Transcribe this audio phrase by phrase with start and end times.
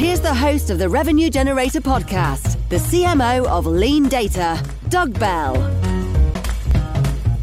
[0.00, 5.52] Here's the host of the Revenue Generator podcast, the CMO of LeanData, Doug Bell.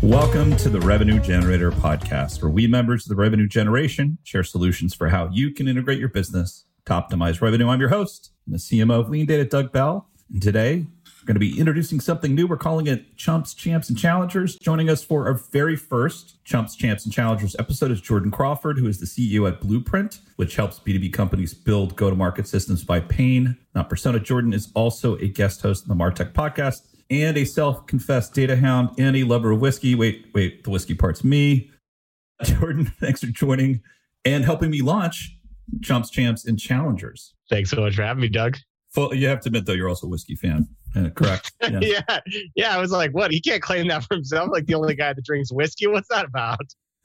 [0.01, 4.95] Welcome to the Revenue Generator podcast, where we members of the revenue generation share solutions
[4.95, 7.69] for how you can integrate your business to optimize revenue.
[7.69, 10.09] I'm your host, and the CMO of LeanData, Doug Bell.
[10.33, 10.87] And today,
[11.27, 12.47] we're going to be introducing something new.
[12.47, 14.55] We're calling it Chumps, Champs, and Challengers.
[14.59, 18.87] Joining us for our very first Chumps, Champs, and Challengers episode is Jordan Crawford, who
[18.87, 23.01] is the CEO at Blueprint, which helps B2B companies build go to market systems by
[23.01, 24.21] pain, not persona.
[24.21, 28.55] Jordan is also a guest host on the Martech podcast and a self confessed data
[28.55, 29.95] hound and a lover of whiskey.
[29.95, 31.69] Wait, wait, the whiskey part's me.
[32.43, 33.81] Jordan, thanks for joining
[34.23, 35.37] and helping me launch
[35.81, 37.33] Chumps, Champs, and Challengers.
[37.49, 38.55] Thanks so much for having me, Doug.
[38.93, 40.69] Full, you have to admit, though, you're also a whiskey fan.
[41.05, 41.51] Uh, correct.
[41.69, 41.79] Yeah.
[41.81, 42.19] yeah.
[42.55, 42.75] Yeah.
[42.75, 43.31] I was like, what?
[43.31, 44.49] He can't claim that for himself.
[44.51, 45.87] Like the only guy that drinks whiskey.
[45.87, 46.59] What's that about?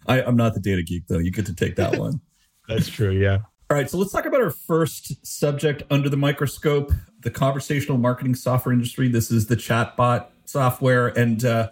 [0.07, 1.19] I, I'm not the data geek, though.
[1.19, 2.21] You get to take that one.
[2.69, 3.11] That's true.
[3.11, 3.39] Yeah.
[3.71, 3.91] All right.
[3.91, 9.09] So let's talk about our first subject under the microscope the conversational marketing software industry.
[9.09, 11.09] This is the chatbot software.
[11.09, 11.71] And uh,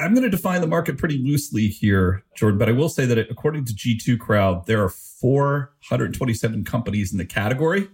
[0.00, 3.18] I'm going to define the market pretty loosely here, Jordan, but I will say that
[3.18, 7.88] according to G2 Crowd, there are 427 companies in the category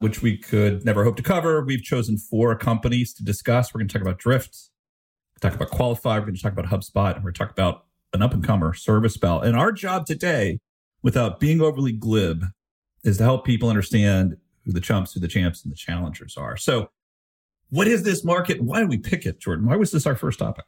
[0.00, 1.62] which we could never hope to cover.
[1.62, 3.72] We've chosen four companies to discuss.
[3.72, 4.70] We're going to talk about Drift,
[5.40, 7.84] talk about Qualified, we're going to talk about HubSpot, and we're going to talk about
[8.12, 9.44] an up and comer, ServiceBell.
[9.44, 10.58] And our job today,
[11.02, 12.44] without being overly glib,
[13.04, 16.56] is to help people understand who the chumps, who the champs, and the challengers are.
[16.56, 16.90] So,
[17.68, 18.60] what is this market?
[18.60, 19.66] Why did we pick it, Jordan?
[19.66, 20.64] Why was this our first topic?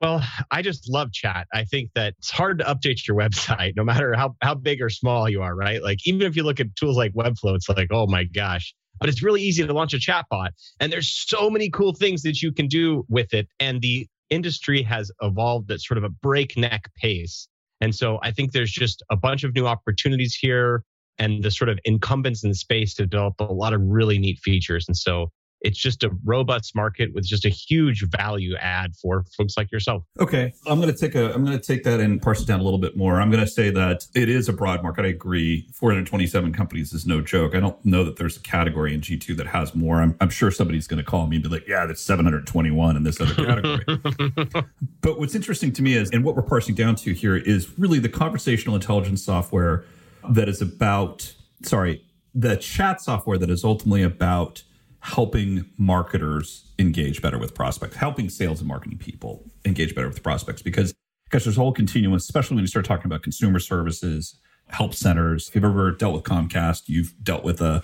[0.00, 1.46] Well, I just love chat.
[1.52, 4.88] I think that it's hard to update your website, no matter how, how big or
[4.88, 5.82] small you are, right?
[5.82, 8.74] Like, even if you look at tools like Webflow, it's like, oh my gosh.
[8.98, 10.50] But it's really easy to launch a chatbot.
[10.78, 13.48] And there's so many cool things that you can do with it.
[13.58, 17.48] And the industry has evolved at sort of a breakneck pace.
[17.80, 20.82] And so I think there's just a bunch of new opportunities here
[21.18, 24.38] and the sort of incumbents in the space to develop a lot of really neat
[24.42, 24.84] features.
[24.86, 25.30] And so
[25.62, 30.04] it's just a robust market with just a huge value add for folks like yourself.
[30.18, 32.60] Okay, I'm going to take a I'm going to take that and parse it down
[32.60, 33.20] a little bit more.
[33.20, 35.04] I'm going to say that it is a broad market.
[35.04, 35.68] I agree.
[35.74, 37.54] 427 companies is no joke.
[37.54, 40.00] I don't know that there's a category in G2 that has more.
[40.00, 43.02] I'm, I'm sure somebody's going to call me and be like, "Yeah, that's 721 in
[43.02, 43.84] this other category."
[45.02, 47.98] but what's interesting to me is, and what we're parsing down to here is really
[47.98, 49.84] the conversational intelligence software
[50.28, 51.34] that is about.
[51.62, 52.02] Sorry,
[52.34, 54.62] the chat software that is ultimately about
[55.00, 60.62] helping marketers engage better with prospects, helping sales and marketing people engage better with prospects
[60.62, 60.94] because
[61.24, 65.48] because there's a whole continuum, especially when you start talking about consumer services, help centers.
[65.48, 67.82] If you've ever dealt with Comcast, you've dealt with a,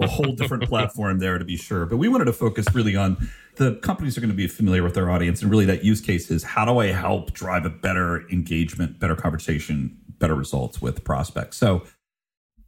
[0.00, 1.86] a whole different platform there to be sure.
[1.86, 4.94] But we wanted to focus really on the companies are going to be familiar with
[4.94, 5.42] their audience.
[5.42, 9.16] And really that use case is how do I help drive a better engagement, better
[9.16, 11.56] conversation, better results with prospects?
[11.56, 11.84] So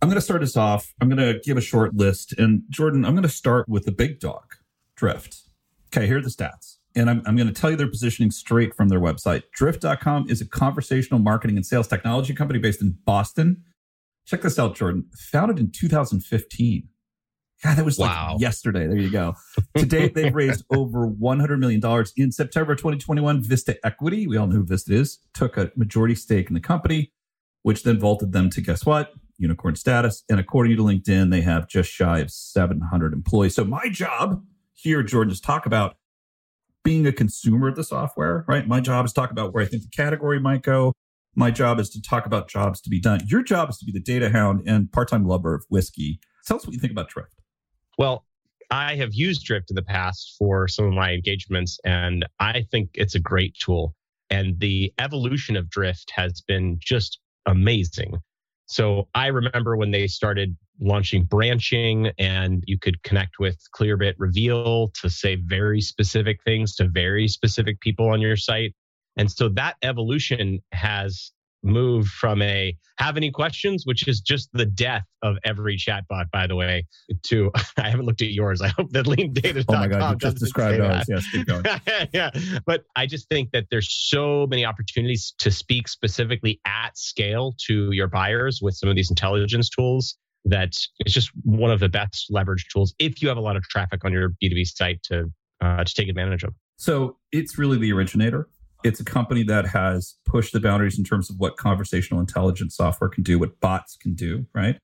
[0.02, 0.94] I'm going to start us off.
[1.00, 2.32] I'm going to give a short list.
[2.38, 4.56] And Jordan, I'm going to start with the big dog,
[4.96, 5.42] Drift.
[5.88, 6.76] Okay, here are the stats.
[6.96, 9.42] And I'm, I'm going to tell you their positioning straight from their website.
[9.52, 13.62] Drift.com is a conversational marketing and sales technology company based in Boston.
[14.26, 15.04] Check this out, Jordan.
[15.14, 16.88] Founded in 2015.
[17.62, 18.32] God, that was wow.
[18.32, 18.86] like yesterday.
[18.86, 19.34] There you go.
[19.76, 22.06] to date, they've raised over $100 million.
[22.16, 26.48] In September 2021, Vista Equity, we all know who Vista is, took a majority stake
[26.48, 27.12] in the company,
[27.62, 29.12] which then vaulted them to guess what?
[29.40, 30.22] Unicorn status.
[30.28, 33.54] And according to LinkedIn, they have just shy of 700 employees.
[33.54, 34.44] So my job
[34.74, 35.96] here, Jordan, is talk about
[36.84, 38.68] being a consumer of the software, right?
[38.68, 40.92] My job is talk about where I think the category might go.
[41.34, 43.20] My job is to talk about jobs to be done.
[43.26, 46.20] Your job is to be the data hound and part-time lover of whiskey.
[46.46, 47.34] Tell us what you think about Drift.
[47.98, 48.24] Well,
[48.70, 52.90] I have used Drift in the past for some of my engagements, and I think
[52.94, 53.94] it's a great tool.
[54.30, 58.18] And the evolution of Drift has been just amazing.
[58.70, 64.92] So I remember when they started launching branching and you could connect with Clearbit Reveal
[65.02, 68.72] to say very specific things to very specific people on your site.
[69.16, 74.66] And so that evolution has moved from a have any questions, which is just the
[74.66, 76.86] death of every chatbot, by the way,
[77.24, 78.60] to I haven't looked at yours.
[78.60, 79.64] I hope that leandata.com.
[79.68, 81.06] Oh my God, you just described ours.
[81.08, 81.64] Yes, keep going.
[82.12, 82.30] yeah.
[82.66, 87.92] But I just think that there's so many opportunities to speak specifically at scale to
[87.92, 92.26] your buyers with some of these intelligence tools that it's just one of the best
[92.30, 95.30] leverage tools if you have a lot of traffic on your B2B site to
[95.60, 96.54] uh, to take advantage of.
[96.76, 98.48] So it's really the originator.
[98.82, 103.10] It's a company that has pushed the boundaries in terms of what conversational intelligence software
[103.10, 104.78] can do, what bots can do, right?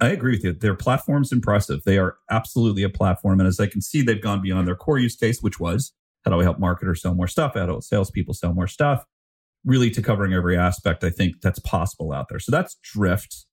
[0.00, 0.52] I agree with you.
[0.52, 1.82] Their platform's impressive.
[1.84, 3.40] They are absolutely a platform.
[3.40, 5.92] And as I can see, they've gone beyond their core use case, which was
[6.24, 7.54] how do I help marketers sell more stuff?
[7.54, 9.04] How do salespeople sell more stuff?
[9.64, 12.38] Really to covering every aspect, I think that's possible out there.
[12.38, 13.46] So that's Drift.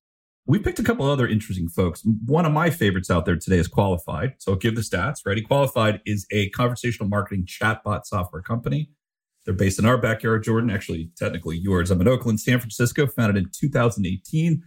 [0.45, 2.03] We picked a couple other interesting folks.
[2.25, 4.33] One of my favorites out there today is Qualified.
[4.39, 5.17] So I'll give the stats.
[5.25, 5.41] Ready?
[5.41, 8.89] Qualified is a conversational marketing chatbot software company.
[9.49, 11.89] They're based in our backyard, Jordan, actually, technically yours.
[11.89, 14.63] I'm in Oakland, San Francisco, founded in 2018.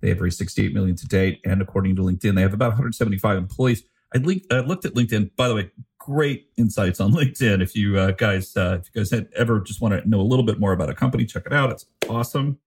[0.00, 1.42] They have raised 68 million to date.
[1.44, 3.82] And according to LinkedIn, they have about 175 employees.
[4.14, 7.62] I, linked, I looked at LinkedIn, by the way, great insights on LinkedIn.
[7.62, 10.46] If you uh, guys, uh, if you guys ever just want to know a little
[10.46, 11.70] bit more about a company, check it out.
[11.70, 12.58] It's awesome.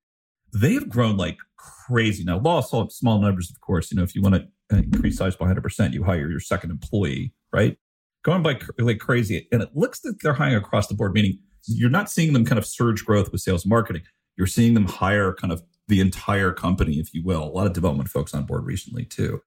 [0.54, 2.24] They have grown like crazy.
[2.24, 3.90] Now, law small numbers, of course.
[3.90, 7.34] You know, if you want to increase size by 100%, you hire your second employee,
[7.52, 7.76] right?
[8.24, 9.48] Going by like crazy.
[9.52, 12.58] And it looks like they're hiring across the board, meaning you're not seeing them kind
[12.58, 14.04] of surge growth with sales and marketing.
[14.38, 17.44] You're seeing them hire kind of the entire company, if you will.
[17.44, 19.42] A lot of development folks on board recently, too.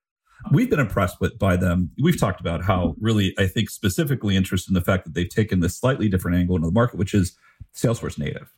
[0.53, 1.91] We've been impressed with by them.
[2.01, 3.05] We've talked about how mm-hmm.
[3.05, 6.57] really, I think, specifically interested in the fact that they've taken this slightly different angle
[6.57, 7.37] into the market, which is
[7.75, 8.53] Salesforce native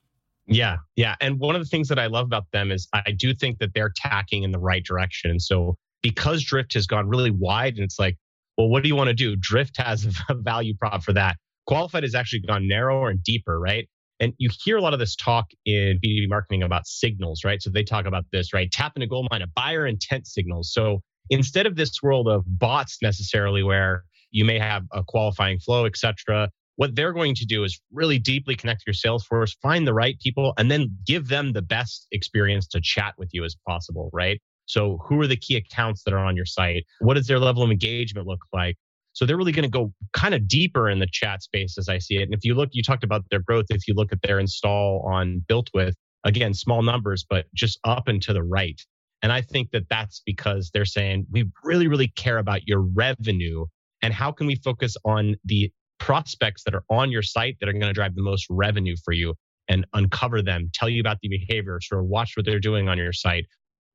[0.51, 1.15] yeah, yeah.
[1.21, 3.73] And one of the things that I love about them is I do think that
[3.73, 5.31] they're tacking in the right direction.
[5.31, 8.19] And so because Drift has gone really wide and it's like,
[8.59, 9.37] well, what do you want to do?
[9.37, 11.37] Drift has a value prop for that.
[11.70, 13.88] Qualified has actually gone narrower and deeper, right?
[14.19, 17.62] And you hear a lot of this talk in B2B marketing about signals, right?
[17.62, 18.69] So they talk about this, right?
[18.72, 20.72] Tap into gold mine, a buyer intent signals.
[20.72, 21.00] So
[21.31, 24.02] instead of this world of bots necessarily where
[24.32, 28.19] you may have a qualifying flow, et cetera, what they're going to do is really
[28.19, 32.08] deeply connect your sales force, find the right people, and then give them the best
[32.11, 34.40] experience to chat with you as possible, right?
[34.66, 36.84] So, who are the key accounts that are on your site?
[37.00, 38.76] What does their level of engagement look like?
[39.20, 41.99] So, they're really going to go kind of deeper in the chat space as I
[41.99, 42.22] see it.
[42.22, 43.67] And if you look, you talked about their growth.
[43.69, 45.93] If you look at their install on BuiltWith,
[46.25, 48.81] again, small numbers, but just up and to the right.
[49.20, 53.67] And I think that that's because they're saying we really, really care about your revenue
[54.00, 57.75] and how can we focus on the prospects that are on your site that are
[57.75, 59.34] going to drive the most revenue for you
[59.69, 62.96] and uncover them, tell you about the behavior, sort of watch what they're doing on
[62.96, 63.44] your site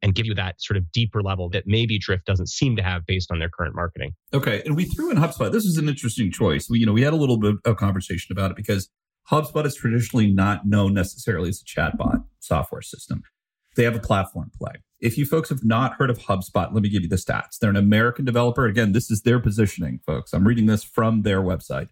[0.06, 3.07] and give you that sort of deeper level that maybe Drift doesn't seem to have
[3.07, 4.13] based on their current marketing.
[4.36, 4.62] Okay.
[4.63, 5.52] And we threw in HubSpot.
[5.52, 6.68] This is an interesting choice.
[6.69, 8.88] We, you know, we had a little bit of conversation about it because
[9.31, 13.24] HubSpot is traditionally not known necessarily as a chatbot software system.
[13.75, 14.74] They have a platform play.
[15.02, 17.57] If you folks have not heard of HubSpot, let me give you the stats.
[17.60, 18.68] They're an American developer.
[18.68, 20.34] Again, this is their positioning, folks.
[20.34, 21.88] I'm reading this from their website.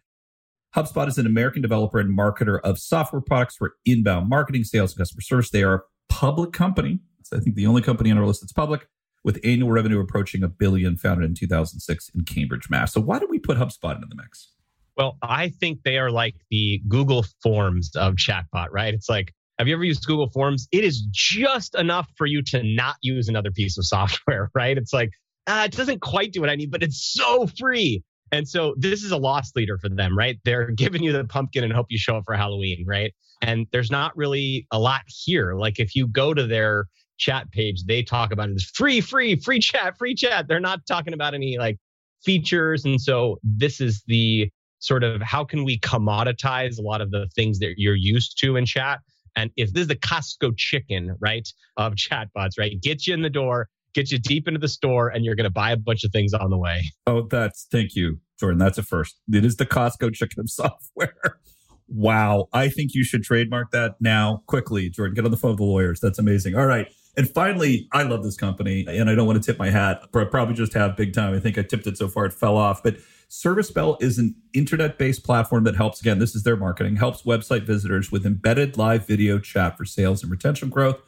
[0.75, 4.99] HubSpot is an American developer and marketer of software products for inbound marketing, sales, and
[4.99, 5.49] customer service.
[5.49, 6.99] They are a public company.
[7.33, 8.87] I think, the only company on our list that's public
[9.23, 12.93] with annual revenue approaching a billion, founded in 2006 in Cambridge, Mass.
[12.93, 14.49] So why do we put HubSpot into the mix?
[14.97, 18.93] Well, I think they are like the Google Forms of chatbot, right?
[18.93, 20.67] It's like have you ever used Google Forms?
[20.71, 24.77] It is just enough for you to not use another piece of software, right?
[24.77, 25.11] It's like,
[25.47, 28.03] ah, it doesn't quite do what I need, but it's so free.
[28.31, 30.39] And so this is a loss leader for them, right?
[30.43, 33.13] They're giving you the pumpkin and hope you show up for Halloween, right?
[33.41, 35.53] And there's not really a lot here.
[35.53, 36.87] Like if you go to their
[37.23, 40.47] chat page, they talk about it as free, free, free chat, free chat.
[40.47, 41.77] They're not talking about any like
[42.23, 42.85] features.
[42.85, 44.49] And so this is the
[44.79, 48.57] sort of how can we commoditize a lot of the things that you're used to
[48.57, 48.99] in chat
[49.35, 53.29] and if this is the Costco chicken, right, of chatbots, right, get you in the
[53.29, 56.11] door, get you deep into the store, and you're going to buy a bunch of
[56.11, 56.83] things on the way.
[57.07, 58.59] Oh, that's thank you, Jordan.
[58.59, 59.15] That's a first.
[59.31, 61.39] It is the Costco chicken of software.
[61.87, 62.47] wow.
[62.53, 65.15] I think you should trademark that now quickly, Jordan.
[65.15, 65.99] Get on the phone with the lawyers.
[65.99, 66.55] That's amazing.
[66.55, 66.87] All right.
[67.15, 70.23] And finally, I love this company and I don't want to tip my hat, but
[70.23, 71.35] I probably just have big time.
[71.35, 72.81] I think I tipped it so far it fell off.
[72.81, 72.97] But
[73.29, 77.65] ServiceBell is an internet based platform that helps, again, this is their marketing, helps website
[77.65, 81.01] visitors with embedded live video chat for sales and retention growth.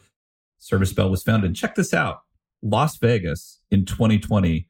[0.60, 2.22] ServiceBell was founded, and check this out,
[2.62, 4.68] Las Vegas in 2020.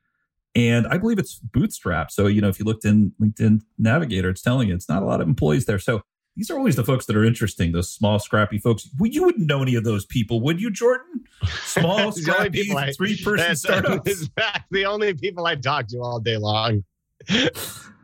[0.56, 2.12] And I believe it's bootstrap.
[2.12, 5.06] So, you know, if you looked in LinkedIn Navigator, it's telling you it's not a
[5.06, 5.80] lot of employees there.
[5.80, 6.02] So
[6.36, 8.90] these are always the folks that are interesting, those small, scrappy folks.
[9.02, 11.24] You wouldn't know any of those people, would you, Jordan?
[11.44, 14.30] Small, scrappy, three person startups.
[14.72, 16.84] the only people I talk to all day long.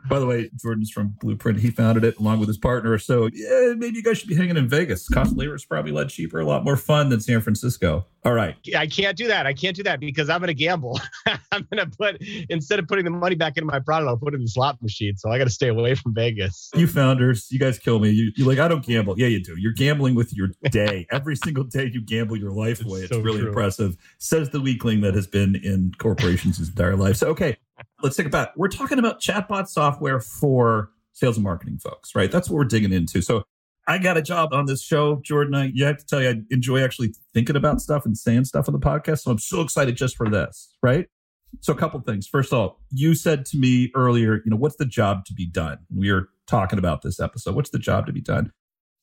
[0.10, 1.60] By the way, Jordan's from Blueprint.
[1.60, 2.98] He founded it along with his partner.
[2.98, 5.08] So yeah, maybe you guys should be hanging in Vegas.
[5.10, 8.06] Cost of labor is probably a lot cheaper, a lot more fun than San Francisco.
[8.24, 8.56] All right.
[8.78, 9.48] I can't do that.
[9.48, 11.00] I can't do that because I'm going to gamble.
[11.52, 14.34] I'm going to put, instead of putting the money back into my product, I'll put
[14.34, 15.18] it in the slot machine.
[15.18, 16.70] So I got to stay away from Vegas.
[16.76, 18.12] You founders, you guys kill me.
[18.12, 19.20] You, you're like, I don't gamble.
[19.20, 19.56] Yeah, you do.
[19.58, 21.08] You're gambling with your day.
[21.12, 23.00] Every single day you gamble your life away.
[23.00, 23.50] It's, it's so really true.
[23.50, 23.98] impressive.
[24.20, 27.16] Says the weakling that has been in corporations his entire life.
[27.16, 27.58] So, okay,
[28.02, 28.54] let's it back.
[28.56, 32.32] We're talking about chatbot software for sales and marketing folks, right?
[32.32, 33.22] That's what we're digging into.
[33.22, 33.44] So
[33.88, 35.56] I got a job on this show, Jordan.
[35.56, 38.68] I you have to tell you, I enjoy actually thinking about stuff and saying stuff
[38.68, 39.20] on the podcast.
[39.20, 41.08] So I'm so excited just for this, right?
[41.60, 42.28] So a couple things.
[42.28, 45.46] First of all, you said to me earlier, you know, what's the job to be
[45.46, 45.80] done?
[45.94, 47.56] We are talking about this episode.
[47.56, 48.52] What's the job to be done?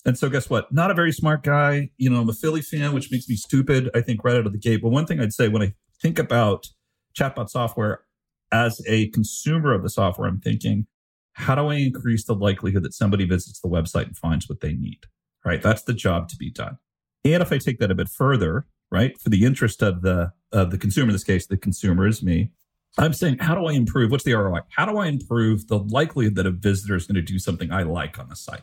[0.06, 0.72] And so guess what?
[0.72, 1.90] Not a very smart guy.
[1.98, 4.52] You know, I'm a Philly fan, which makes me stupid, I think, right out of
[4.52, 4.80] the gate.
[4.82, 6.68] But one thing I'd say when I think about
[7.14, 8.04] chatbot software,
[8.52, 10.86] as a consumer of the software, I'm thinking,
[11.32, 14.72] how do I increase the likelihood that somebody visits the website and finds what they
[14.72, 15.00] need?
[15.44, 15.62] Right.
[15.62, 16.78] That's the job to be done.
[17.24, 20.70] And if I take that a bit further, right, for the interest of the of
[20.70, 22.50] the consumer, in this case, the consumer is me.
[22.96, 24.10] I'm saying, how do I improve?
[24.10, 24.60] What's the ROI?
[24.70, 27.82] How do I improve the likelihood that a visitor is going to do something I
[27.82, 28.62] like on the site?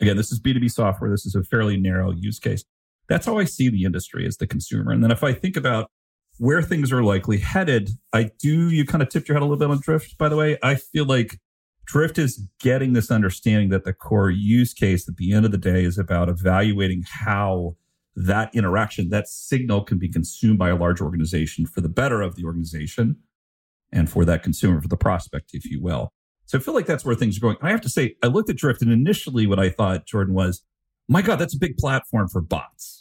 [0.00, 1.10] Again, this is B2B software.
[1.10, 2.64] This is a fairly narrow use case.
[3.08, 4.92] That's how I see the industry as the consumer.
[4.92, 5.90] And then if I think about
[6.40, 9.58] where things are likely headed, I do, you kind of tipped your head a little
[9.58, 10.56] bit on Drift, by the way.
[10.62, 11.38] I feel like
[11.84, 15.58] Drift is getting this understanding that the core use case at the end of the
[15.58, 17.76] day is about evaluating how
[18.16, 22.36] that interaction, that signal can be consumed by a large organization for the better of
[22.36, 23.16] the organization
[23.92, 26.10] and for that consumer, for the prospect, if you will.
[26.46, 27.56] So I feel like that's where things are going.
[27.60, 30.32] And I have to say, I looked at Drift and initially what I thought, Jordan,
[30.32, 30.62] was,
[31.06, 32.99] my God, that's a big platform for bots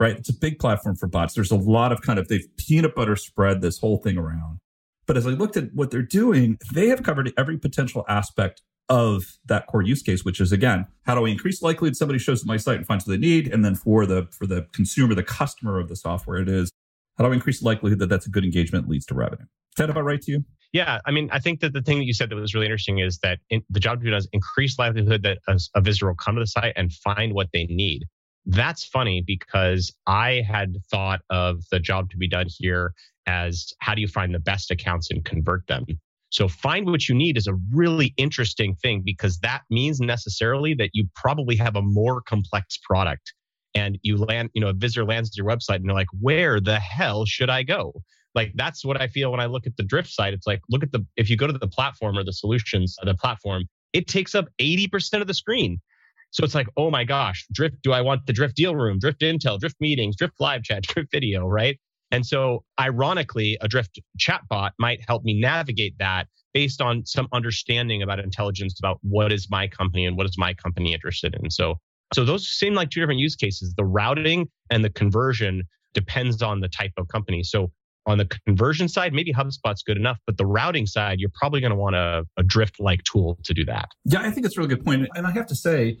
[0.00, 0.16] right?
[0.16, 1.34] It's a big platform for bots.
[1.34, 4.58] There's a lot of kind of, they've peanut butter spread this whole thing around.
[5.06, 9.24] But as I looked at what they're doing, they have covered every potential aspect of
[9.46, 12.46] that core use case, which is again, how do I increase likelihood somebody shows up
[12.46, 13.52] my site and finds what they need?
[13.52, 16.70] And then for the, for the consumer, the customer of the software, it is,
[17.16, 19.42] how do I increase the likelihood that that's a good engagement leads to revenue?
[19.44, 20.44] Is that about right to you?
[20.72, 22.98] Yeah, I mean, I think that the thing that you said that was really interesting
[22.98, 26.14] is that in, the job to do is increase likelihood that a, a, visitor will
[26.14, 28.04] come to the site and find what they need.
[28.48, 32.94] That's funny because I had thought of the job to be done here
[33.26, 35.84] as how do you find the best accounts and convert them?
[36.30, 40.90] So find what you need is a really interesting thing because that means necessarily that
[40.94, 43.34] you probably have a more complex product
[43.74, 46.58] and you land, you know, a visitor lands at your website and they're like, where
[46.58, 47.92] the hell should I go?
[48.34, 50.32] Like that's what I feel when I look at the drift site.
[50.32, 53.08] It's like, look at the, if you go to the platform or the solutions, of
[53.08, 55.80] the platform, it takes up 80% of the screen.
[56.30, 59.20] So it's like, oh my gosh, Drift, do I want the Drift deal room, Drift
[59.20, 61.78] Intel, Drift meetings, Drift live chat, Drift video, right?
[62.10, 68.02] And so ironically, a Drift chatbot might help me navigate that based on some understanding
[68.02, 71.50] about intelligence about what is my company and what is my company interested in.
[71.50, 71.78] So
[72.14, 73.74] so those seem like two different use cases.
[73.76, 77.42] The routing and the conversion depends on the type of company.
[77.42, 77.70] So
[78.06, 81.72] on the conversion side, maybe HubSpot's good enough, but the routing side, you're probably going
[81.72, 83.90] to want a, a drift like tool to do that.
[84.06, 85.06] Yeah, I think it's a really good point.
[85.14, 85.98] And I have to say,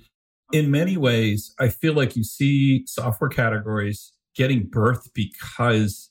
[0.52, 6.10] in many ways, I feel like you see software categories getting birth because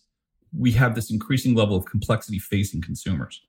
[0.57, 3.41] we have this increasing level of complexity facing consumers.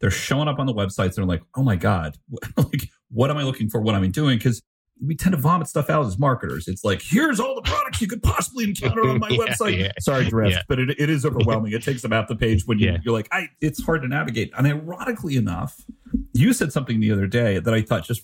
[0.00, 1.04] They're showing up on the websites.
[1.04, 2.16] And they're like, oh my God,
[2.56, 3.80] like, what am I looking for?
[3.80, 4.38] What am I doing?
[4.38, 4.60] Because
[5.04, 6.68] we tend to vomit stuff out as marketers.
[6.68, 9.78] It's like, here's all the products you could possibly encounter on my yeah, website.
[9.78, 9.92] Yeah.
[9.98, 10.62] Sorry, Drift, yeah.
[10.68, 11.72] but it, it is overwhelming.
[11.72, 14.52] it takes them out the page when you, you're like, I, it's hard to navigate.
[14.56, 15.84] And ironically enough,
[16.32, 18.22] you said something the other day that I thought just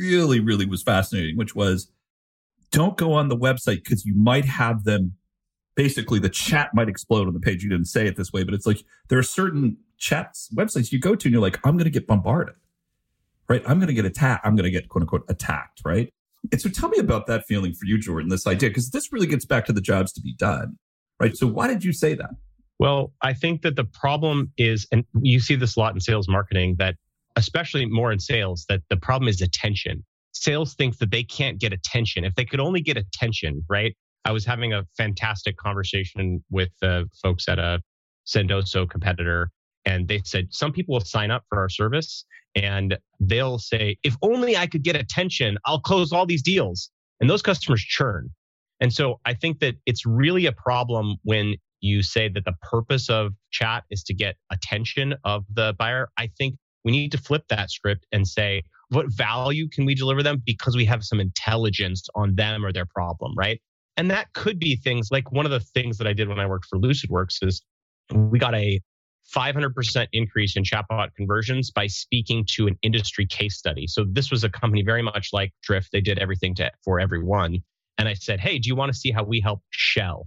[0.00, 1.90] really, really was fascinating, which was
[2.70, 5.14] don't go on the website because you might have them
[5.74, 7.62] basically the chat might explode on the page.
[7.62, 10.98] You didn't say it this way, but it's like there are certain chats websites you
[10.98, 12.54] go to and you're like, I'm going to get bombarded
[13.50, 13.62] right?
[13.66, 14.46] I'm going to get attacked.
[14.46, 16.10] I'm going to get quote unquote attacked, right?
[16.52, 19.26] And so tell me about that feeling for you, Jordan, this idea, because this really
[19.26, 20.78] gets back to the jobs to be done,
[21.18, 21.36] right?
[21.36, 22.30] So why did you say that?
[22.78, 26.28] Well, I think that the problem is, and you see this a lot in sales
[26.28, 26.94] marketing, that
[27.40, 30.04] especially more in sales, that the problem is attention.
[30.32, 32.24] Sales thinks that they can't get attention.
[32.24, 33.96] If they could only get attention, right?
[34.24, 36.68] I was having a fantastic conversation with
[37.22, 37.80] folks at a
[38.26, 39.50] Sendoso competitor,
[39.86, 44.14] and they said some people will sign up for our service and they'll say, if
[44.22, 46.90] only I could get attention, I'll close all these deals.
[47.20, 48.28] And those customers churn.
[48.80, 53.08] And so I think that it's really a problem when you say that the purpose
[53.08, 56.08] of chat is to get attention of the buyer.
[56.18, 60.22] I think we need to flip that script and say, what value can we deliver
[60.22, 63.60] them because we have some intelligence on them or their problem, right?
[63.96, 66.46] And that could be things like one of the things that I did when I
[66.46, 67.62] worked for LucidWorks is
[68.12, 68.80] we got a
[69.34, 73.86] 500% increase in chatbot conversions by speaking to an industry case study.
[73.86, 75.90] So this was a company very much like Drift.
[75.92, 77.58] They did everything to, for everyone.
[77.98, 80.26] And I said, Hey, do you want to see how we help Shell?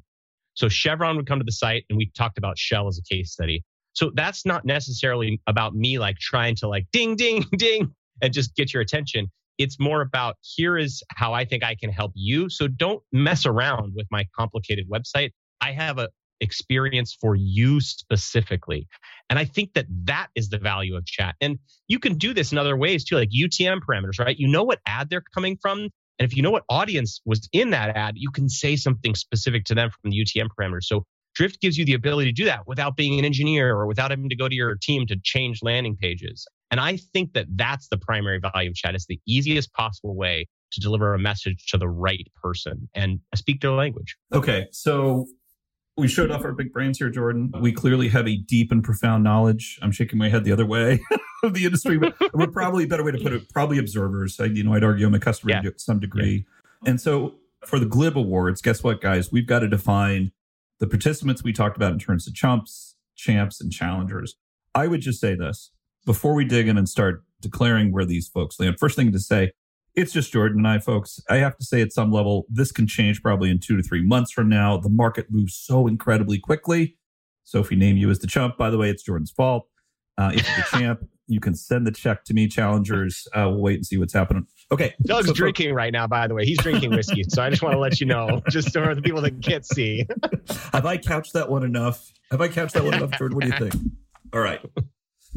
[0.54, 3.32] So Chevron would come to the site and we talked about Shell as a case
[3.32, 3.64] study.
[3.94, 8.56] So that's not necessarily about me like trying to like ding, ding, ding, and just
[8.56, 9.32] get your attention.
[9.58, 12.50] It's more about here is how I think I can help you.
[12.50, 15.32] So don't mess around with my complicated website.
[15.62, 16.10] I have a
[16.42, 18.88] experience for you specifically.
[19.30, 21.36] And I think that that is the value of chat.
[21.40, 21.58] And
[21.88, 24.38] you can do this in other ways too, like UTM parameters, right?
[24.38, 25.90] You know what ad they're coming from.
[26.20, 29.64] And if you know what audience was in that ad, you can say something specific
[29.66, 30.84] to them from the UTM parameters.
[30.84, 31.06] So
[31.36, 34.30] Drift gives you the ability to do that without being an engineer or without having
[34.30, 36.46] to go to your team to change landing pages.
[36.72, 38.96] And I think that that's the primary value of chat.
[38.96, 43.62] It's the easiest possible way to deliver a message to the right person and speak
[43.62, 44.16] their language.
[44.34, 44.68] Okay.
[44.72, 45.28] So
[45.98, 47.52] we showed off our big brains here, Jordan.
[47.60, 49.80] We clearly have a deep and profound knowledge.
[49.82, 51.00] I'm shaking my head the other way
[51.44, 54.40] of the industry, but we're probably a better way to put it, probably observers.
[54.40, 55.62] I, you know, I'd argue I'm a customer yeah.
[55.62, 56.46] to some degree.
[56.84, 56.90] Yeah.
[56.90, 57.36] And so
[57.66, 59.32] for the Glib Awards, guess what, guys?
[59.32, 60.32] We've got to define
[60.84, 64.36] the participants we talked about in terms of chumps, champs, and challengers.
[64.76, 65.72] I would just say this
[66.06, 68.76] before we dig in and start declaring where these folks land.
[68.78, 69.52] First thing to say,
[69.96, 71.22] it's just Jordan and I, folks.
[71.30, 74.04] I have to say, at some level, this can change probably in two to three
[74.04, 74.76] months from now.
[74.76, 76.98] The market moves so incredibly quickly.
[77.46, 79.70] So if we name you as the chump, by the way, it's Jordan's fault.
[80.18, 83.28] Uh, if you're the champ, you can send the check to me, challengers.
[83.34, 84.46] Uh, we'll wait and see what's happening.
[84.72, 84.94] Okay.
[85.04, 86.46] Doug's so, drinking right now, by the way.
[86.46, 87.24] He's drinking whiskey.
[87.30, 90.06] so I just want to let you know, just for the people that can't see.
[90.74, 92.12] Have I couched that one enough?
[92.32, 93.36] Have I couched that one enough, Jordan?
[93.36, 93.84] What do you think?
[94.34, 94.60] All right.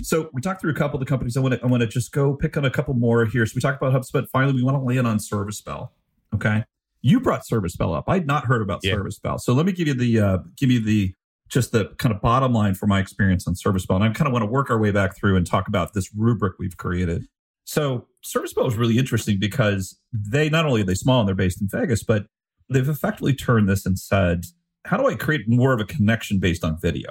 [0.02, 1.36] So we talked through a couple of the companies.
[1.36, 3.46] I want to I want to just go pick on a couple more here.
[3.46, 4.26] So we talked about HubSpot.
[4.28, 5.90] Finally, we want to land on ServiceBell.
[6.34, 6.64] Okay,
[7.00, 8.04] you brought ServiceBell up.
[8.08, 8.94] I'd not heard about yeah.
[8.94, 9.40] ServiceBell.
[9.40, 11.14] So let me give you the uh, give you the
[11.48, 14.32] just the kind of bottom line for my experience on ServiceBell, and I kind of
[14.32, 17.26] want to work our way back through and talk about this rubric we've created.
[17.64, 21.60] So ServiceBell is really interesting because they not only are they small and they're based
[21.60, 22.26] in Vegas, but
[22.68, 24.44] they've effectively turned this and said,
[24.84, 27.10] how do I create more of a connection based on video?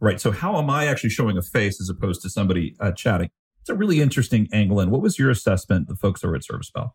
[0.00, 0.20] Right.
[0.20, 3.30] So how am I actually showing a face as opposed to somebody uh, chatting?
[3.60, 4.80] It's a really interesting angle.
[4.80, 6.90] And what was your assessment, the folks over at ServiceBell?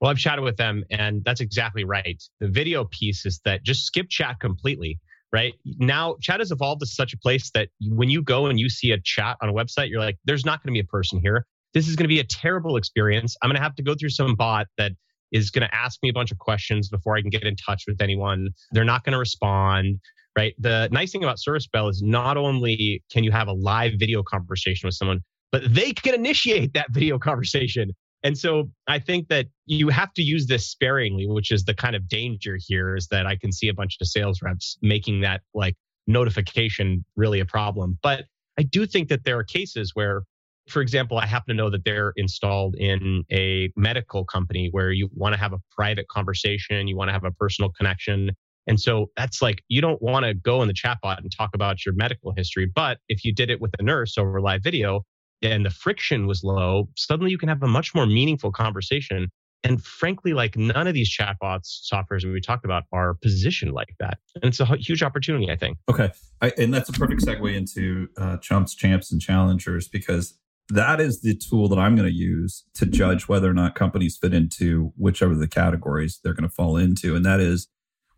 [0.00, 2.20] Well, I've chatted with them, and that's exactly right.
[2.40, 4.98] The video piece is that just skip chat completely.
[5.32, 8.68] Right now, chat has evolved to such a place that when you go and you
[8.68, 11.20] see a chat on a website, you're like, there's not going to be a person
[11.22, 11.46] here.
[11.72, 13.34] This is going to be a terrible experience.
[13.40, 14.92] I'm going to have to go through some bot that
[15.32, 17.84] is going to ask me a bunch of questions before I can get in touch
[17.88, 18.50] with anyone.
[18.72, 20.00] They're not going to respond
[20.36, 20.54] right?
[20.58, 24.86] The nice thing about ServiceBell is not only can you have a live video conversation
[24.86, 27.92] with someone, but they can initiate that video conversation.
[28.24, 31.96] And so I think that you have to use this sparingly, which is the kind
[31.96, 35.40] of danger here is that I can see a bunch of sales reps making that
[35.54, 35.74] like
[36.06, 37.98] notification really a problem.
[38.02, 38.26] But
[38.58, 40.22] I do think that there are cases where,
[40.68, 45.08] for example, I happen to know that they're installed in a medical company where you
[45.14, 48.30] want to have a private conversation, you want to have a personal connection.
[48.68, 51.84] And so that's like, you don't want to go in the chatbot and talk about
[51.84, 52.70] your medical history.
[52.72, 55.02] But if you did it with a nurse over live video
[55.42, 59.28] and the friction was low, suddenly you can have a much more meaningful conversation.
[59.64, 64.18] And frankly, like none of these chatbots softwares we talked about are positioned like that.
[64.36, 65.78] And it's a huge opportunity, I think.
[65.88, 66.10] Okay.
[66.40, 70.36] I, and that's a perfect segue into uh, chumps, champs, and challengers because
[70.68, 74.16] that is the tool that I'm going to use to judge whether or not companies
[74.16, 77.14] fit into whichever the categories they're going to fall into.
[77.14, 77.68] And that is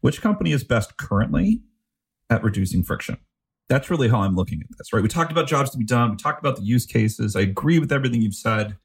[0.00, 1.62] which company is best currently
[2.30, 3.18] at reducing friction?
[3.68, 5.02] That's really how I'm looking at this, right?
[5.02, 6.12] We talked about jobs to be done.
[6.12, 7.34] We talked about the use cases.
[7.34, 8.76] I agree with everything you've said.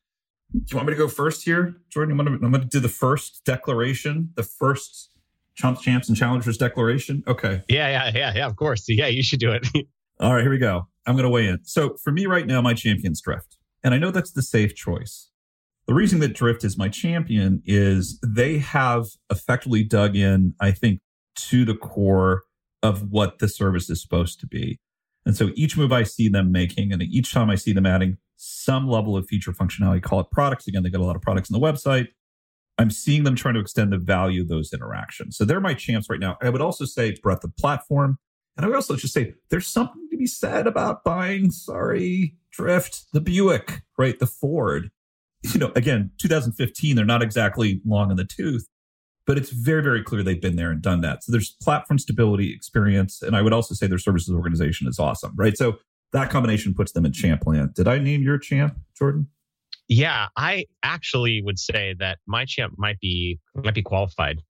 [0.53, 2.17] Do you want me to go first here, Jordan?
[2.19, 5.11] I'm going to, I'm going to do the first declaration, the first
[5.55, 7.23] chumps, champs, and challengers declaration.
[7.27, 7.61] Okay.
[7.67, 8.47] Yeah, yeah, yeah, yeah.
[8.47, 8.85] Of course.
[8.87, 9.67] Yeah, you should do it.
[10.19, 10.87] All right, here we go.
[11.05, 11.59] I'm going to weigh in.
[11.63, 15.29] So for me right now, my champion's Drift, and I know that's the safe choice.
[15.87, 20.99] The reason that Drift is my champion is they have effectively dug in, I think,
[21.35, 22.43] to the core
[22.81, 24.79] of what the service is supposed to be.
[25.25, 28.17] And so each move I see them making, and each time I see them adding
[28.37, 30.67] some level of feature functionality, call it products.
[30.67, 32.07] Again, they got a lot of products on the website.
[32.77, 35.35] I'm seeing them trying to extend the value of those interactions.
[35.35, 36.37] So they're my champs right now.
[36.41, 38.17] I would also say breadth of platform.
[38.55, 43.05] And I would also just say there's something to be said about buying, sorry, Drift,
[43.11, 44.17] the Buick, right?
[44.17, 44.91] The Ford.
[45.43, 48.67] You know, again, 2015, they're not exactly long in the tooth,
[49.29, 51.23] but it's very, very clear they've been there and done that.
[51.23, 53.21] So there's platform stability experience.
[53.21, 55.55] And I would also say their services organization is awesome, right?
[55.55, 55.77] So
[56.13, 57.75] that combination puts them in champ land.
[57.75, 59.27] Did I name your champ, Jordan?
[59.87, 64.41] Yeah, I actually would say that my champ might be might be qualified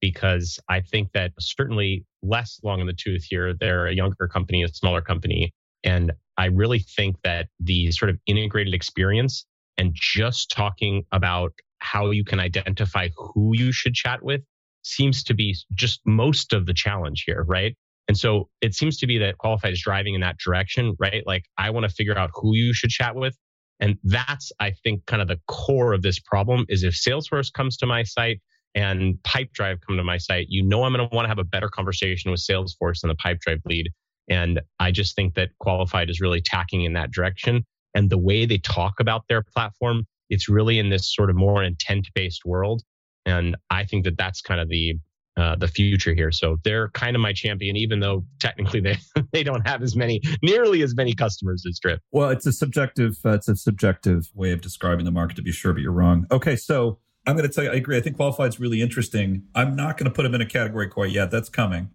[0.00, 3.54] because I think that certainly less long in the tooth here.
[3.58, 8.20] They're a younger company, a smaller company, and I really think that the sort of
[8.28, 9.44] integrated experience
[9.76, 11.54] and just talking about
[11.92, 14.42] how you can identify who you should chat with
[14.82, 17.76] seems to be just most of the challenge here, right?
[18.08, 21.22] And so it seems to be that Qualified is driving in that direction, right?
[21.26, 23.36] Like I want to figure out who you should chat with.
[23.80, 27.76] And that's, I think, kind of the core of this problem is if Salesforce comes
[27.78, 28.40] to my site
[28.74, 31.44] and Pipedrive come to my site, you know I'm going to want to have a
[31.44, 33.90] better conversation with Salesforce than the Pipedrive lead.
[34.28, 37.64] And I just think that Qualified is really tacking in that direction.
[37.94, 41.62] And the way they talk about their platform, it's really in this sort of more
[41.62, 42.82] intent based world.
[43.26, 44.94] And I think that that's kind of the
[45.38, 46.32] uh, the future here.
[46.32, 48.98] So they're kind of my champion, even though technically they
[49.32, 52.02] they don't have as many, nearly as many customers as Drift.
[52.10, 55.52] Well, it's a subjective, uh, it's a subjective way of describing the market to be
[55.52, 56.26] sure, but you're wrong.
[56.32, 57.96] Okay, so I'm going to tell you, I agree.
[57.96, 59.44] I think qualified is really interesting.
[59.54, 61.30] I'm not going to put them in a category quite yet.
[61.30, 61.90] That's coming.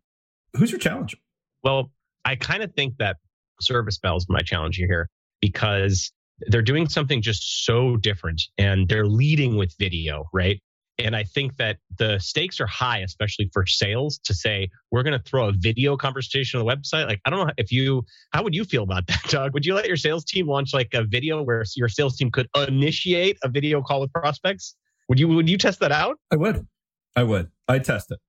[0.55, 1.17] Who's your challenger?
[1.63, 1.91] Well,
[2.23, 3.17] I kind of think that
[3.61, 5.09] ServiceBell is my challenger here
[5.41, 10.61] because they're doing something just so different and they're leading with video, right?
[10.99, 15.17] And I think that the stakes are high, especially for sales to say, we're going
[15.17, 17.07] to throw a video conversation on the website.
[17.07, 19.53] Like, I don't know if you, how would you feel about that, Doug?
[19.53, 22.47] Would you let your sales team launch like a video where your sales team could
[22.67, 24.75] initiate a video call with prospects?
[25.09, 26.17] Would you, would you test that out?
[26.31, 26.67] I would.
[27.15, 27.49] I would.
[27.67, 28.19] I test it.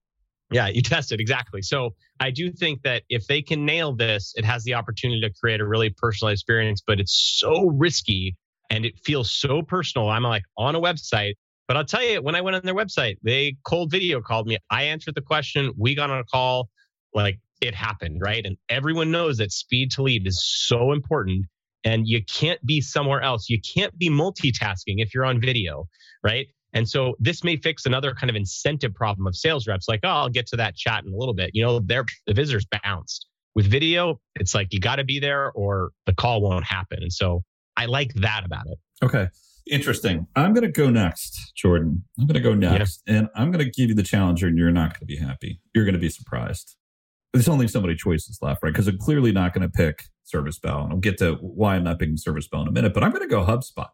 [0.55, 1.61] Yeah, you test it exactly.
[1.62, 1.90] So
[2.21, 5.61] I do think that if they can nail this, it has the opportunity to create
[5.61, 8.37] a really personalized experience, but it's so risky
[8.71, 10.09] and it feels so personal.
[10.09, 11.35] I'm like on a website
[11.67, 14.59] but I'll tell you, when I went on their website, they cold video called me.
[14.71, 15.73] I answered the question.
[15.79, 16.69] We got on a call.
[17.14, 18.45] Like it happened, right?
[18.45, 21.47] And everyone knows that speed to lead is so important.
[21.85, 23.49] And you can't be somewhere else.
[23.49, 25.87] You can't be multitasking if you're on video,
[26.23, 26.47] right?
[26.75, 29.89] And so this may fix another kind of incentive problem of sales reps.
[29.89, 31.53] Like, oh, I'll get to that chat in a little bit.
[31.55, 33.27] You know, their the visitors bounced.
[33.55, 37.03] With video, it's like you got to be there or the call won't happen.
[37.03, 37.45] And so
[37.77, 38.79] I like that about it.
[39.01, 39.29] Okay.
[39.71, 40.27] Interesting.
[40.37, 42.05] I'm going to go next, Jordan.
[42.19, 43.15] I'm going to go next, yeah.
[43.15, 45.61] and I'm going to give you the challenger, and you're not going to be happy.
[45.75, 46.77] You're going to be surprised.
[47.33, 48.73] There's only so many choices left, right?
[48.73, 51.99] Because I'm clearly not going to pick ServiceBell, and I'll get to why I'm not
[51.99, 52.93] picking ServiceBell in a minute.
[52.93, 53.89] But I'm going to go HubSpot,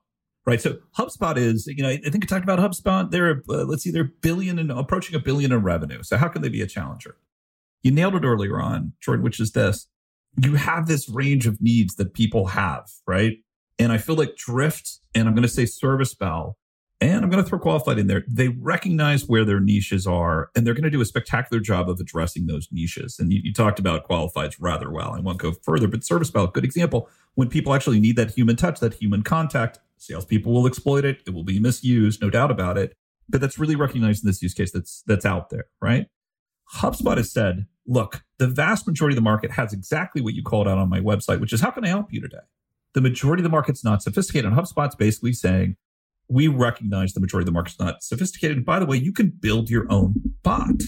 [0.51, 0.61] right?
[0.61, 3.11] So HubSpot is, you know, I think I talked about HubSpot.
[3.11, 6.03] They're uh, let's see, they're billion and approaching a billion in revenue.
[6.03, 7.17] So how can they be a challenger?
[7.83, 9.87] You nailed it earlier on, Jordan, which is this:
[10.43, 13.39] you have this range of needs that people have, right?
[13.79, 16.55] And I feel like Drift, and I'm going to say ServiceBell,
[17.01, 18.25] and I'm going to throw Qualified in there.
[18.29, 21.99] They recognize where their niches are, and they're going to do a spectacular job of
[22.01, 23.19] addressing those niches.
[23.19, 25.15] And you, you talked about Qualifieds rather well.
[25.15, 27.09] I won't go further, but ServiceBell, good example.
[27.37, 31.23] When people actually need that human touch, that human contact, salespeople will exploit it.
[31.27, 32.95] It will be misused, no doubt about it.
[33.29, 36.07] But that's really recognized in this use case that's that's out there, right?
[36.77, 40.69] HubSpot has said, look, the vast majority of the market has exactly what you called
[40.69, 42.39] out on my website, which is how can I help you today?
[42.95, 44.51] the majority of the market's not sophisticated.
[44.51, 45.77] And HubSpot's basically saying,
[46.29, 48.59] we recognize the majority of the market's not sophisticated.
[48.59, 50.83] And by the way, you can build your own bot,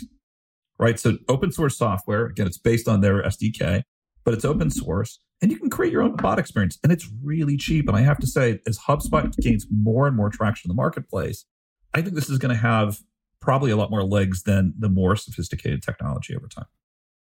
[0.78, 0.98] right?
[0.98, 3.82] So open source software, again, it's based on their SDK,
[4.24, 7.56] but it's open source and you can create your own bot experience and it's really
[7.56, 7.88] cheap.
[7.88, 11.44] And I have to say, as HubSpot gains more and more traction in the marketplace,
[11.92, 13.00] I think this is going to have
[13.40, 16.66] probably a lot more legs than the more sophisticated technology over time.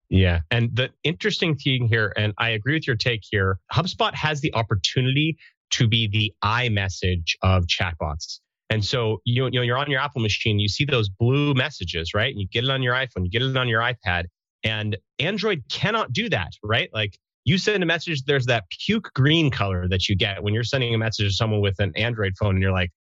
[0.09, 0.41] Yeah.
[0.51, 4.53] And the interesting thing here, and I agree with your take here, HubSpot has the
[4.53, 5.37] opportunity
[5.71, 8.39] to be the iMessage of chatbots.
[8.69, 12.13] And so you, you know you're on your Apple machine, you see those blue messages,
[12.13, 12.31] right?
[12.31, 14.25] And You get it on your iPhone, you get it on your iPad,
[14.63, 16.89] and Android cannot do that, right?
[16.93, 20.63] Like you send a message, there's that puke green color that you get when you're
[20.63, 22.91] sending a message to someone with an Android phone, and you're like,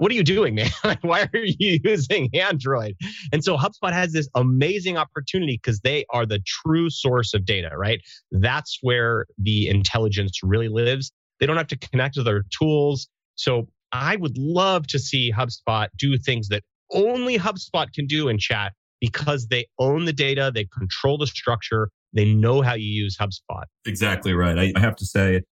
[0.00, 0.70] what are you doing, man?
[1.02, 2.94] Why are you using Android?
[3.32, 7.70] And so HubSpot has this amazing opportunity because they are the true source of data,
[7.76, 8.00] right?
[8.32, 11.12] That's where the intelligence really lives.
[11.38, 13.08] They don't have to connect to other tools.
[13.34, 18.38] So I would love to see HubSpot do things that only HubSpot can do in
[18.38, 23.16] chat because they own the data, they control the structure, they know how you use
[23.16, 23.64] HubSpot.
[23.86, 24.58] Exactly right.
[24.58, 25.42] I, I have to say,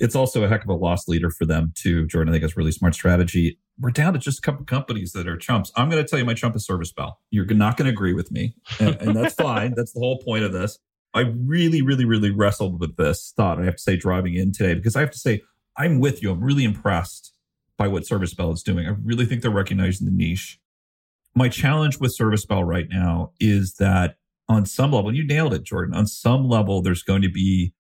[0.00, 2.06] it's also a heck of a loss leader for them too.
[2.06, 3.58] Jordan, I think it's really smart strategy.
[3.80, 5.70] We're down to just a couple companies that are chumps.
[5.76, 7.14] I'm going to tell you my chump is ServiceBell.
[7.30, 9.74] You're not going to agree with me, and, and that's fine.
[9.76, 10.78] That's the whole point of this.
[11.14, 13.60] I really, really, really wrestled with this thought.
[13.60, 15.42] I have to say, driving in today, because I have to say,
[15.76, 16.30] I'm with you.
[16.30, 17.32] I'm really impressed
[17.76, 18.86] by what ServiceBell is doing.
[18.86, 20.58] I really think they're recognizing the niche.
[21.34, 24.16] My challenge with ServiceBell right now is that
[24.48, 25.94] on some level, you nailed it, Jordan.
[25.94, 27.74] On some level, there's going to be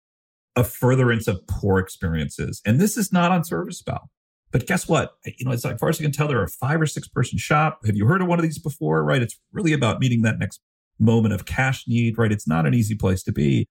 [0.56, 2.62] a furtherance of poor experiences.
[2.66, 4.08] And this is not on ServiceBell.
[4.52, 5.18] But guess what?
[5.26, 7.80] You know, as far as I can tell, they're a five or six person shop.
[7.86, 9.04] Have you heard of one of these before?
[9.04, 9.22] Right.
[9.22, 10.62] It's really about meeting that next
[10.98, 12.32] moment of cash need, right?
[12.32, 13.68] It's not an easy place to be.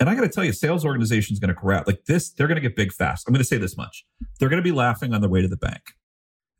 [0.00, 2.30] And I got to tell you, sales organization is going to grab like this.
[2.30, 3.28] They're going to get big fast.
[3.28, 4.04] I'm going to say this much:
[4.40, 5.82] they're going to be laughing on their way to the bank.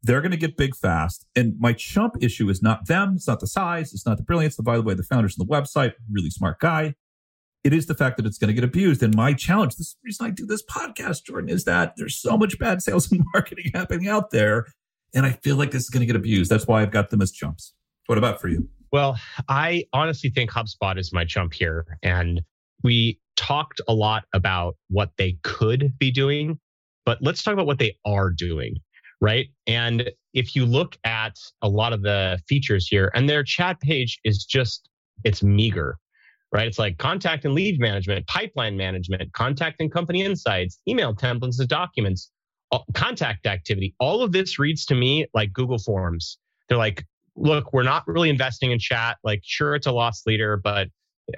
[0.02, 1.26] They're going to get big fast.
[1.36, 3.14] And my chump issue is not them.
[3.16, 3.92] It's not the size.
[3.92, 4.56] It's not the brilliance.
[4.56, 6.94] By the way, the founders of the website, really smart guy.
[7.62, 9.02] It is the fact that it's going to get abused.
[9.02, 12.58] And my challenge, this reason I do this podcast, Jordan, is that there's so much
[12.58, 14.66] bad sales and marketing happening out there.
[15.14, 16.50] And I feel like this is going to get abused.
[16.50, 17.74] That's why I've got them as chumps.
[18.06, 18.68] What about for you?
[18.90, 21.86] Well, I honestly think HubSpot is my chump here.
[22.02, 22.42] And
[22.82, 26.58] we talked a lot about what they could be doing,
[27.06, 28.76] but let's talk about what they are doing,
[29.22, 29.46] right?
[29.68, 34.18] And if you look at a lot of the features here, and their chat page
[34.24, 34.88] is just,
[35.22, 35.96] it's meager,
[36.50, 36.66] right?
[36.66, 41.68] It's like contact and lead management, pipeline management, contact and company insights, email templates and
[41.68, 42.32] documents,
[42.94, 43.94] contact activity.
[44.00, 46.38] All of this reads to me like Google Forms.
[46.68, 47.06] They're like,
[47.36, 49.18] look, we're not really investing in chat.
[49.22, 50.88] Like, sure, it's a loss leader, but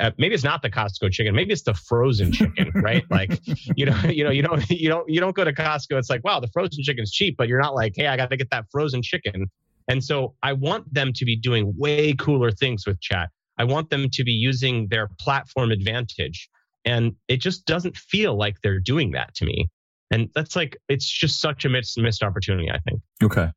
[0.00, 1.34] uh, maybe it's not the Costco chicken.
[1.34, 3.04] Maybe it's the frozen chicken, right?
[3.10, 3.40] like,
[3.76, 5.98] you know, you know, you don't, you don't, you don't go to Costco.
[5.98, 8.36] It's like, wow, the frozen chicken's cheap, but you're not like, hey, I got to
[8.36, 9.46] get that frozen chicken.
[9.88, 13.28] And so I want them to be doing way cooler things with chat.
[13.58, 16.48] I want them to be using their platform advantage.
[16.84, 19.68] And it just doesn't feel like they're doing that to me.
[20.10, 23.00] And that's like, it's just such a missed, missed opportunity, I think.
[23.22, 23.50] Okay.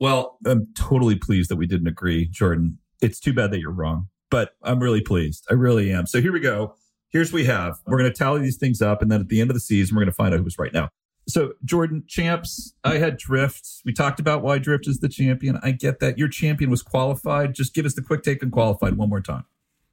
[0.00, 2.78] Well, I'm totally pleased that we didn't agree, Jordan.
[3.00, 5.46] It's too bad that you're wrong, but I'm really pleased.
[5.50, 6.06] I really am.
[6.06, 6.74] So here we go.
[7.10, 7.78] Here's what we have.
[7.86, 9.00] We're going to tally these things up.
[9.00, 10.72] And then at the end of the season, we're going to find out who's right
[10.72, 10.90] now.
[11.28, 13.66] So, Jordan, champs, I had Drift.
[13.84, 15.58] We talked about why Drift is the champion.
[15.60, 16.18] I get that.
[16.18, 17.52] Your champion was qualified.
[17.52, 19.44] Just give us the quick take on qualified one more time.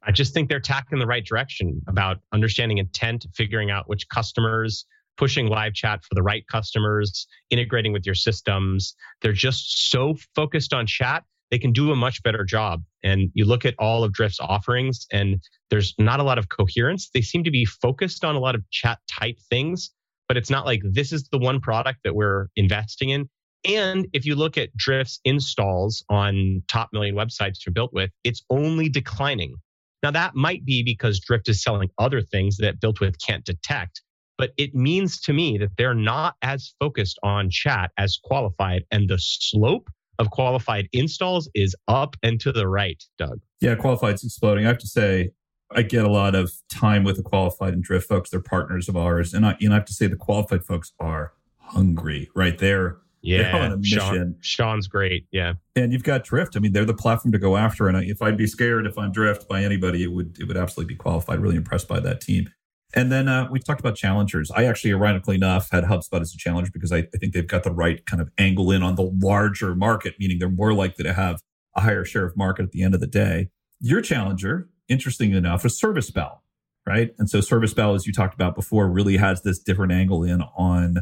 [0.06, 4.84] I just think they're tacking the right direction about understanding intent, figuring out which customers,
[5.16, 8.94] pushing live chat for the right customers, integrating with your systems.
[9.22, 12.82] They're just so focused on chat, they can do a much better job.
[13.04, 15.40] And you look at all of Drift's offerings, and
[15.70, 17.10] there's not a lot of coherence.
[17.14, 19.90] They seem to be focused on a lot of chat type things
[20.28, 23.28] but it's not like this is the one product that we're investing in.
[23.66, 28.42] And if you look at Drift's installs on top million websites you're built with, it's
[28.50, 29.54] only declining.
[30.02, 34.02] Now, that might be because Drift is selling other things that BuiltWith can't detect,
[34.36, 39.08] but it means to me that they're not as focused on chat as qualified, and
[39.08, 43.40] the slope of qualified installs is up and to the right, Doug.
[43.60, 44.64] Yeah, qualified's exploding.
[44.64, 45.30] I have to say,
[45.70, 48.30] I get a lot of time with the qualified and drift folks.
[48.30, 50.92] They're partners of ours, and I, you know, I have to say the qualified folks
[51.00, 52.56] are hungry, right?
[52.56, 53.98] They're yeah, they're on a mission.
[53.98, 55.26] Sean, Sean's great.
[55.32, 56.56] Yeah, and you've got Drift.
[56.56, 57.88] I mean, they're the platform to go after.
[57.88, 60.94] And if I'd be scared if I'm Drift by anybody, it would it would absolutely
[60.94, 61.40] be qualified.
[61.40, 62.50] Really impressed by that team.
[62.96, 64.50] And then uh, we talked about challengers.
[64.52, 67.64] I actually, ironically enough, had HubSpot as a challenger because I, I think they've got
[67.64, 71.12] the right kind of angle in on the larger market, meaning they're more likely to
[71.12, 71.40] have
[71.74, 73.48] a higher share of market at the end of the day.
[73.80, 76.38] Your challenger, interesting enough, is ServiceBell,
[76.86, 77.10] right?
[77.18, 80.98] And so ServiceBell, as you talked about before, really has this different angle in on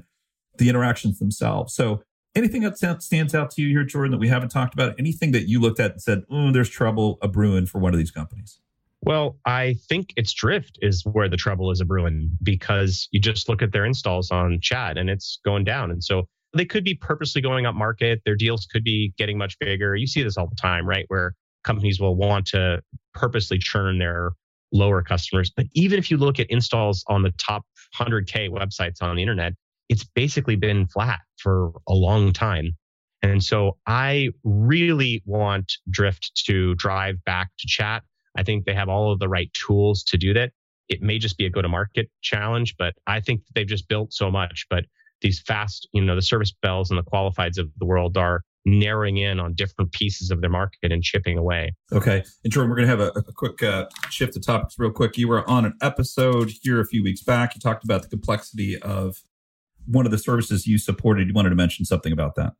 [0.56, 1.74] the interactions themselves.
[1.74, 2.02] So
[2.34, 4.94] anything that stands out to you here, Jordan, that we haven't talked about?
[4.98, 7.98] Anything that you looked at and said, oh, there's trouble a brewing for one of
[7.98, 8.60] these companies?
[9.04, 13.48] Well, I think it's Drift is where the trouble is a brewing because you just
[13.48, 15.90] look at their installs on chat and it's going down.
[15.90, 18.20] And so they could be purposely going up market.
[18.24, 19.96] Their deals could be getting much bigger.
[19.96, 21.04] You see this all the time, right?
[21.08, 21.34] Where
[21.64, 22.80] companies will want to
[23.14, 24.32] purposely churn their
[24.72, 25.50] lower customers.
[25.54, 27.64] But even if you look at installs on the top
[27.98, 29.54] 100K websites on the internet,
[29.88, 32.76] it's basically been flat for a long time.
[33.22, 38.02] And so I really want Drift to drive back to chat.
[38.36, 40.52] I think they have all of the right tools to do that.
[40.88, 44.12] It may just be a go to market challenge, but I think they've just built
[44.12, 44.66] so much.
[44.68, 44.84] But
[45.20, 49.16] these fast, you know, the service bells and the qualifieds of the world are narrowing
[49.16, 51.72] in on different pieces of their market and chipping away.
[51.92, 52.22] Okay.
[52.44, 55.16] And Jordan, we're going to have a, a quick uh, shift of topics real quick.
[55.16, 57.54] You were on an episode here a few weeks back.
[57.54, 59.22] You talked about the complexity of
[59.86, 61.26] one of the services you supported.
[61.26, 62.52] You wanted to mention something about that.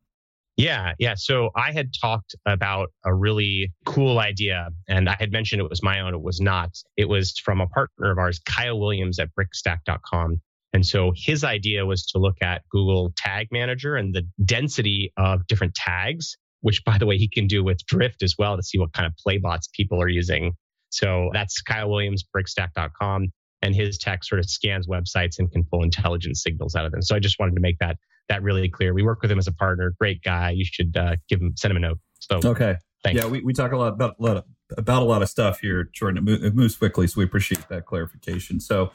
[0.55, 1.15] Yeah, yeah.
[1.15, 5.81] So I had talked about a really cool idea, and I had mentioned it was
[5.81, 6.13] my own.
[6.13, 6.69] It was not.
[6.95, 10.41] It was from a partner of ours, Kyle Williams at brickstack.com.
[10.73, 15.45] And so his idea was to look at Google Tag Manager and the density of
[15.47, 18.79] different tags, which by the way, he can do with Drift as well to see
[18.79, 20.53] what kind of playbots people are using.
[20.89, 23.27] So that's Kyle Williams, brickstack.com.
[23.61, 27.01] And his tech sort of scans websites and can pull intelligence signals out of them.
[27.01, 27.97] So I just wanted to make that
[28.29, 28.93] that really clear.
[28.93, 29.93] We work with him as a partner.
[29.99, 30.51] Great guy.
[30.51, 31.99] You should uh, give him send him a note.
[32.19, 33.21] So okay, thanks.
[33.21, 34.43] Yeah, we, we talk a lot about a lot of,
[34.77, 36.27] about a lot of stuff here, Jordan.
[36.27, 38.59] It moves quickly, so we appreciate that clarification.
[38.59, 38.91] So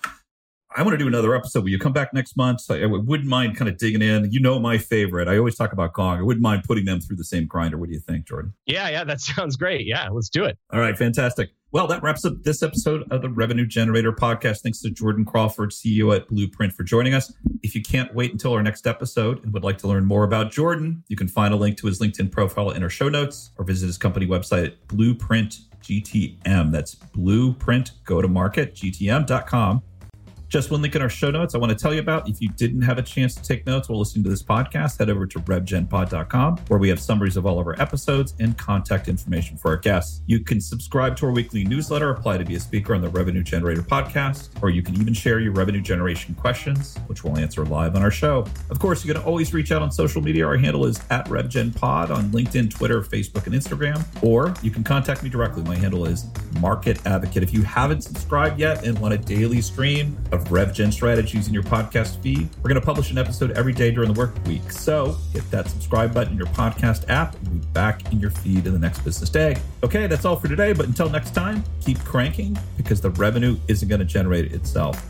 [0.74, 1.64] I want to do another episode.
[1.64, 2.70] Will you come back next month?
[2.70, 4.30] I, I wouldn't mind kind of digging in.
[4.30, 5.26] You know my favorite.
[5.26, 6.18] I always talk about Gong.
[6.18, 7.78] I wouldn't mind putting them through the same grinder.
[7.78, 8.54] What do you think, Jordan?
[8.66, 9.86] Yeah, yeah, that sounds great.
[9.86, 10.58] Yeah, let's do it.
[10.72, 11.50] All right, fantastic.
[11.70, 14.60] Well, that wraps up this episode of the Revenue Generator podcast.
[14.62, 17.30] Thanks to Jordan Crawford, CEO at Blueprint, for joining us.
[17.62, 20.50] If you can't wait until our next episode and would like to learn more about
[20.50, 23.66] Jordan, you can find a link to his LinkedIn profile in our show notes or
[23.66, 26.72] visit his company website at Blueprint GTM.
[26.72, 29.82] That's Blueprint Go to Market GTM.com.
[30.48, 32.26] Just one link in our show notes I want to tell you about.
[32.26, 35.10] If you didn't have a chance to take notes while listening to this podcast, head
[35.10, 39.58] over to revgenpod.com where we have summaries of all of our episodes and contact information
[39.58, 40.22] for our guests.
[40.24, 43.42] You can subscribe to our weekly newsletter, apply to be a speaker on the Revenue
[43.42, 47.94] Generator podcast, or you can even share your revenue generation questions, which we'll answer live
[47.94, 48.46] on our show.
[48.70, 50.46] Of course, you can always reach out on social media.
[50.46, 55.22] Our handle is at RevGenPod on LinkedIn, Twitter, Facebook, and Instagram, or you can contact
[55.22, 55.62] me directly.
[55.64, 56.26] My handle is
[56.58, 57.42] Market Advocate.
[57.42, 61.64] If you haven't subscribed yet and want a daily stream of RevGen strategies in your
[61.64, 62.48] podcast feed.
[62.58, 64.70] We're going to publish an episode every day during the work week.
[64.70, 68.66] So hit that subscribe button in your podcast app and be back in your feed
[68.66, 69.56] in the next business day.
[69.82, 70.72] Okay, that's all for today.
[70.72, 75.04] But until next time, keep cranking because the revenue isn't going to generate itself.